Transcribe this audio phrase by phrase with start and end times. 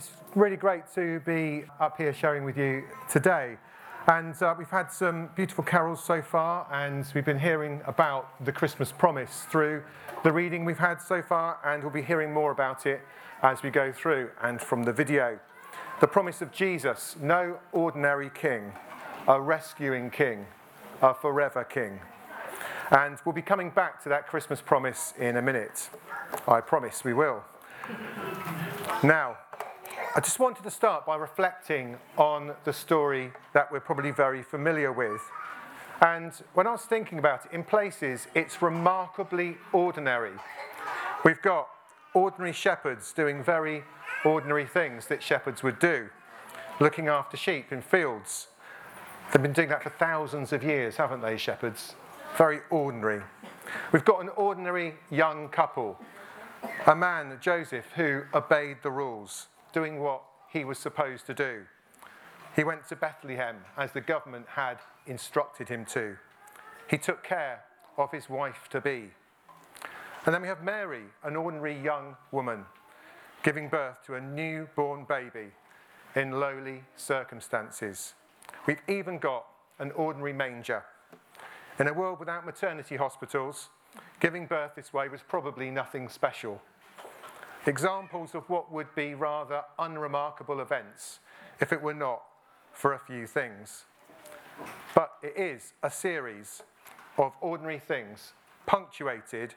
[0.00, 3.58] it's really great to be up here sharing with you today.
[4.06, 8.50] And uh, we've had some beautiful carols so far, and we've been hearing about the
[8.50, 9.82] Christmas promise through
[10.24, 13.02] the reading we've had so far, and we'll be hearing more about it
[13.42, 15.38] as we go through and from the video.
[16.00, 18.72] The promise of Jesus no ordinary king,
[19.28, 20.46] a rescuing king,
[21.02, 22.00] a forever king.
[22.90, 25.90] And we'll be coming back to that Christmas promise in a minute.
[26.48, 27.44] I promise we will.
[29.02, 29.36] Now,
[30.12, 34.90] I just wanted to start by reflecting on the story that we're probably very familiar
[34.90, 35.20] with.
[36.00, 40.32] And when I was thinking about it, in places it's remarkably ordinary.
[41.24, 41.68] We've got
[42.12, 43.84] ordinary shepherds doing very
[44.24, 46.08] ordinary things that shepherds would do,
[46.80, 48.48] looking after sheep in fields.
[49.32, 51.94] They've been doing that for thousands of years, haven't they, shepherds?
[52.36, 53.22] Very ordinary.
[53.92, 55.98] We've got an ordinary young couple
[56.86, 61.62] a man, Joseph, who obeyed the rules, doing what he was supposed to do.
[62.56, 66.16] He went to Bethlehem as the government had instructed him to.
[66.88, 67.62] He took care
[67.96, 69.10] of his wife to be.
[70.26, 72.64] And then we have Mary, an ordinary young woman,
[73.42, 75.52] giving birth to a newborn baby
[76.14, 78.14] in lowly circumstances.
[78.66, 79.46] We've even got
[79.78, 80.84] an ordinary manger.
[81.78, 83.70] In a world without maternity hospitals,
[84.20, 86.60] Giving birth this way was probably nothing special.
[87.66, 91.18] Examples of what would be rather unremarkable events
[91.60, 92.22] if it were not
[92.72, 93.84] for a few things.
[94.94, 96.62] But it is a series
[97.18, 98.32] of ordinary things
[98.66, 99.54] punctuated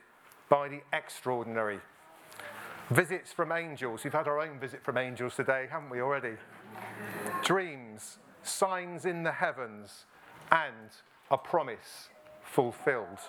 [0.49, 1.79] by the extraordinary.
[2.89, 4.03] Visits from angels.
[4.03, 6.35] We've had our own visit from angels today, haven't we already?
[7.41, 10.05] Dreams, signs in the heavens,
[10.51, 10.91] and
[11.31, 12.09] a promise
[12.43, 13.19] fulfilled.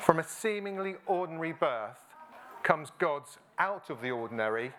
[0.00, 1.98] From a seemingly ordinary birth
[2.62, 4.72] comes God's out of the ordinary,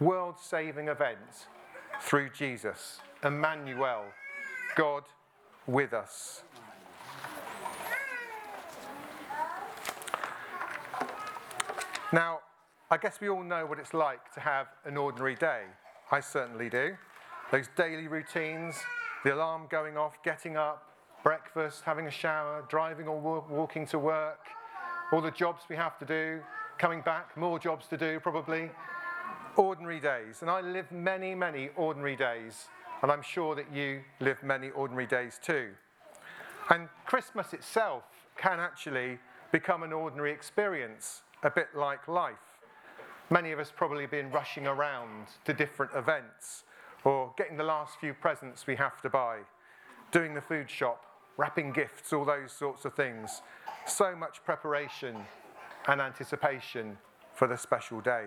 [0.00, 1.46] world saving event
[2.00, 4.04] through Jesus, Emmanuel,
[4.76, 5.04] God
[5.66, 6.42] with us.
[12.12, 12.40] Now,
[12.90, 15.64] I guess we all know what it's like to have an ordinary day.
[16.10, 16.96] I certainly do.
[17.52, 18.76] Those daily routines,
[19.24, 24.40] the alarm going off, getting up, breakfast, having a shower, driving or walking to work,
[25.12, 26.40] all the jobs we have to do,
[26.78, 28.70] coming back, more jobs to do probably.
[29.56, 30.42] Ordinary days.
[30.42, 32.66] And I live many, many ordinary days.
[33.02, 35.70] And I'm sure that you live many ordinary days too.
[36.70, 38.04] And Christmas itself
[38.36, 39.18] can actually
[39.52, 42.36] become an ordinary experience, a bit like life.
[43.30, 46.64] Many of us probably been rushing around to different events
[47.04, 49.38] or getting the last few presents we have to buy,
[50.12, 51.04] doing the food shop,
[51.36, 53.42] wrapping gifts, all those sorts of things
[53.88, 55.16] so much preparation
[55.88, 56.96] and anticipation
[57.34, 58.26] for the special day.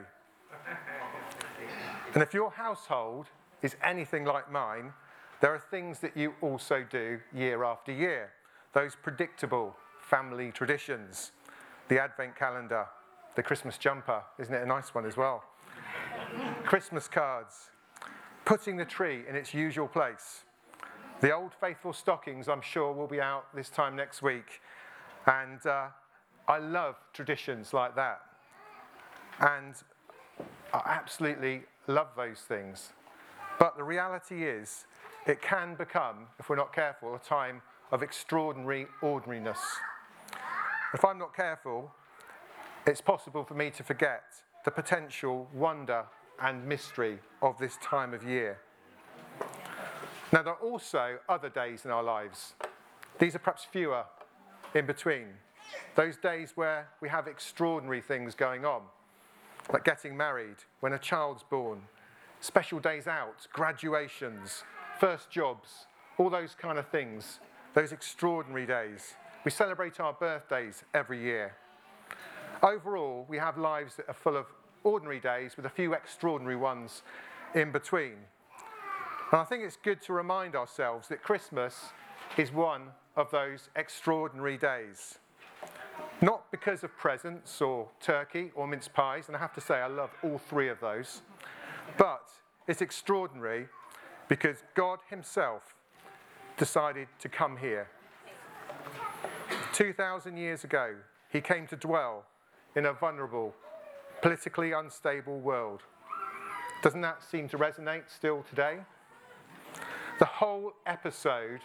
[2.13, 3.27] And if your household
[3.61, 4.91] is anything like mine,
[5.39, 8.31] there are things that you also do year after year.
[8.73, 11.31] Those predictable family traditions,
[11.87, 12.87] the advent calendar,
[13.35, 15.43] the Christmas jumper, isn't it a nice one as well?
[16.63, 17.69] Christmas cards,
[18.43, 20.43] putting the tree in its usual place.
[21.21, 24.61] The old faithful stockings, I'm sure, will be out this time next week.
[25.27, 25.87] And uh,
[26.47, 28.21] I love traditions like that.
[29.39, 29.75] And
[30.73, 32.93] I absolutely love those things.
[33.59, 34.85] But the reality is,
[35.27, 39.59] it can become, if we're not careful, a time of extraordinary ordinariness.
[40.93, 41.91] If I'm not careful,
[42.87, 44.23] it's possible for me to forget
[44.65, 46.05] the potential wonder
[46.41, 48.59] and mystery of this time of year.
[50.33, 52.53] Now, there are also other days in our lives.
[53.19, 54.05] These are perhaps fewer
[54.73, 55.27] in between.
[55.95, 58.81] Those days where we have extraordinary things going on,
[59.71, 61.81] like getting married, when a child's born,
[62.39, 64.63] special days out, graduations,
[64.99, 65.87] first jobs,
[66.17, 67.39] all those kind of things,
[67.73, 69.15] those extraordinary days.
[69.43, 71.55] We celebrate our birthdays every year.
[72.61, 74.45] Overall, we have lives that are full of
[74.83, 77.03] ordinary days with a few extraordinary ones
[77.55, 78.15] in between.
[79.31, 81.85] And I think it's good to remind ourselves that Christmas
[82.37, 85.17] is one of those extraordinary days.
[86.21, 89.87] Not because of presents or turkey or mince pies, and I have to say I
[89.87, 91.23] love all three of those,
[91.97, 92.29] but
[92.67, 93.67] it's extraordinary
[94.29, 95.75] because God Himself
[96.57, 97.87] decided to come here.
[99.73, 100.95] 2,000 years ago,
[101.31, 102.25] He came to dwell
[102.75, 103.55] in a vulnerable,
[104.21, 105.81] politically unstable world.
[106.83, 108.77] Doesn't that seem to resonate still today?
[110.19, 111.61] The whole episode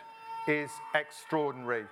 [0.48, 1.84] is extraordinary.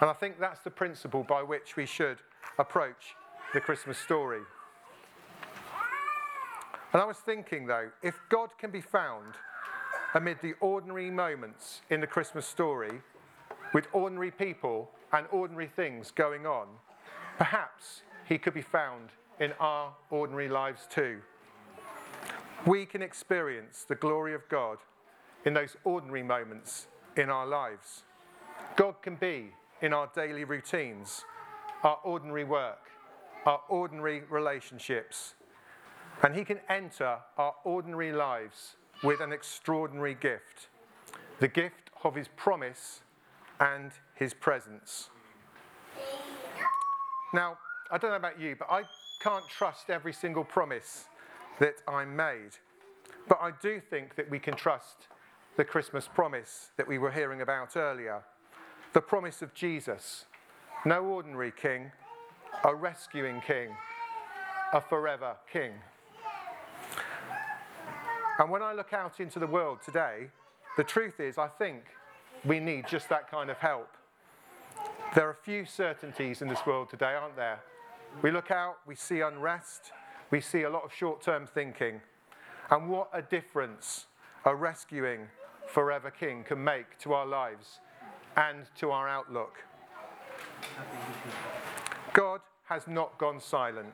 [0.00, 2.18] And I think that's the principle by which we should
[2.58, 3.16] approach
[3.52, 4.42] the Christmas story.
[6.92, 9.34] And I was thinking, though, if God can be found
[10.14, 13.02] amid the ordinary moments in the Christmas story,
[13.74, 16.66] with ordinary people and ordinary things going on,
[17.36, 19.10] perhaps he could be found
[19.40, 21.18] in our ordinary lives too.
[22.66, 24.78] We can experience the glory of God
[25.44, 26.86] in those ordinary moments
[27.16, 28.04] in our lives.
[28.76, 29.52] God can be
[29.82, 31.24] in our daily routines,
[31.82, 32.90] our ordinary work,
[33.46, 35.34] our ordinary relationships,
[36.22, 40.68] and He can enter our ordinary lives with an extraordinary gift
[41.38, 43.00] the gift of His promise
[43.60, 45.10] and His presence.
[47.32, 47.58] Now,
[47.90, 48.82] I don't know about you, but I
[49.22, 51.06] can't trust every single promise
[51.60, 52.50] that I'm made.
[53.28, 55.08] But I do think that we can trust
[55.56, 58.22] the Christmas promise that we were hearing about earlier
[58.92, 60.24] the promise of Jesus.
[60.84, 61.92] No ordinary king,
[62.64, 63.70] a rescuing king,
[64.72, 65.72] a forever king.
[68.38, 70.28] And when I look out into the world today,
[70.76, 71.84] the truth is, I think
[72.44, 73.88] we need just that kind of help.
[75.14, 77.60] There are few certainties in this world today, aren't there?
[78.22, 79.92] We look out, we see unrest,
[80.30, 82.00] we see a lot of short term thinking.
[82.70, 84.06] And what a difference
[84.44, 85.28] a rescuing
[85.66, 87.80] forever king can make to our lives
[88.38, 89.58] and to our outlook.
[92.12, 93.92] God has not gone silent,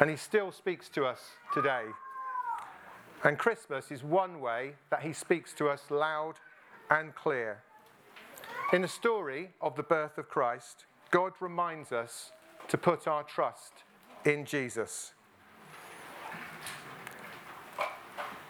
[0.00, 1.20] and He still speaks to us
[1.52, 1.84] today.
[3.24, 6.34] And Christmas is one way that He speaks to us loud
[6.90, 7.62] and clear.
[8.72, 12.32] In the story of the birth of Christ, God reminds us
[12.68, 13.72] to put our trust
[14.24, 15.12] in Jesus.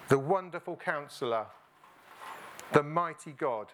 [0.08, 1.46] The wonderful counselor,
[2.72, 3.66] the mighty God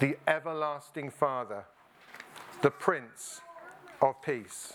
[0.00, 1.64] the everlasting Father,
[2.62, 3.40] the Prince
[4.00, 4.74] of Peace.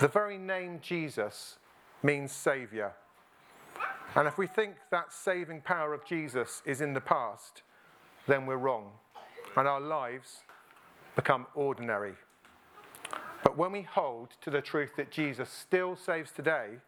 [0.00, 1.56] The very name Jesus
[2.02, 2.94] means Saviour.
[4.14, 7.62] And if we think that saving power of Jesus is in the past,
[8.26, 8.90] then we're wrong.
[9.56, 10.42] And our lives
[11.14, 12.14] become ordinary.
[13.42, 16.78] But when we hold to the truth that Jesus still saves today,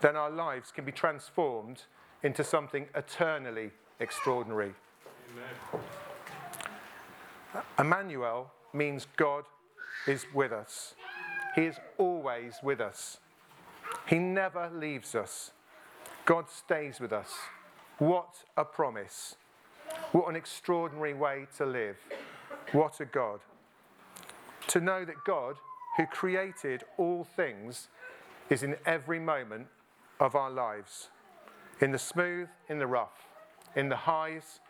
[0.00, 1.82] then our lives can be transformed
[2.22, 3.70] into something eternally
[4.00, 4.74] extraordinary.
[5.30, 5.84] Amen.
[7.78, 9.44] Emmanuel means God
[10.06, 10.94] is with us.
[11.54, 13.18] He is always with us.
[14.06, 15.52] He never leaves us.
[16.24, 17.32] God stays with us.
[17.98, 19.36] What a promise.
[20.12, 21.96] What an extraordinary way to live.
[22.72, 23.40] What a God.
[24.68, 25.56] To know that God,
[25.96, 27.88] who created all things,
[28.50, 29.66] is in every moment
[30.20, 31.08] of our lives
[31.80, 33.28] in the smooth, in the rough,
[33.76, 34.60] in the highs,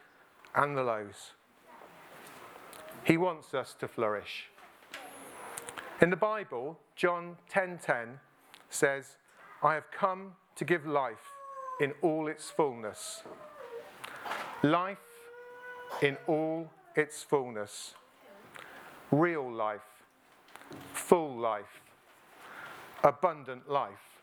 [0.58, 1.34] and the lows.
[3.04, 4.50] He wants us to flourish.
[6.00, 8.20] In the Bible, John 10:10
[8.68, 9.16] says,
[9.62, 11.32] "I have come to give life
[11.80, 13.22] in all its fullness."
[14.62, 14.98] Life
[16.02, 17.94] in all its fullness.
[19.12, 20.02] Real life,
[20.92, 21.80] full life,
[23.04, 24.22] abundant life,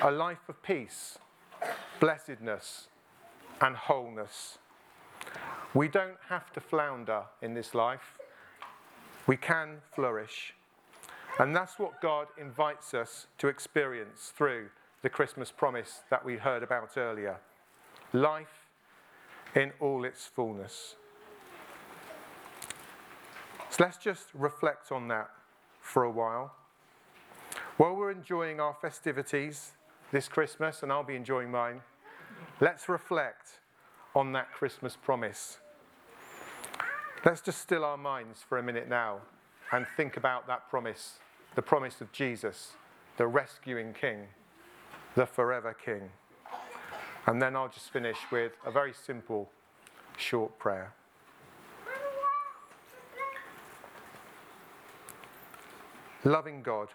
[0.00, 1.18] a life of peace,
[2.00, 2.88] blessedness,
[3.60, 4.58] and wholeness.
[5.74, 8.18] We don't have to flounder in this life,
[9.26, 10.54] we can flourish.
[11.38, 14.68] And that's what God invites us to experience through
[15.02, 17.38] the Christmas promise that we heard about earlier
[18.12, 18.66] life
[19.54, 20.96] in all its fullness.
[23.70, 25.30] So let's just reflect on that
[25.80, 26.54] for a while.
[27.76, 29.72] While we're enjoying our festivities
[30.12, 31.80] this Christmas, and I'll be enjoying mine,
[32.60, 33.60] let's reflect
[34.14, 35.58] on that Christmas promise.
[37.24, 39.18] Let's just still our minds for a minute now
[39.72, 41.18] and think about that promise
[41.54, 42.74] the promise of Jesus,
[43.16, 44.28] the rescuing King,
[45.14, 46.10] the forever King.
[47.26, 49.50] And then I'll just finish with a very simple,
[50.16, 50.94] short prayer.
[56.24, 56.88] Loving God,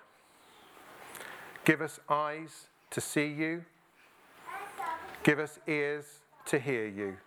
[1.66, 3.66] give us eyes to see you,
[5.24, 6.06] give us ears
[6.48, 7.18] to hear you.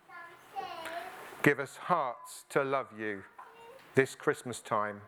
[1.43, 3.23] Give us hearts to love you
[3.95, 5.01] this Christmas time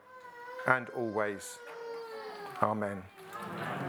[0.68, 1.60] and always.
[2.62, 3.04] Amen.
[3.60, 3.81] Amen.